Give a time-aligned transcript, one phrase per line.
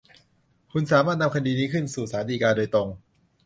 [0.71, 2.87] คุณสามารถนำคดีนี้ขึ้นสู่ศาลฎีกาโดยตรง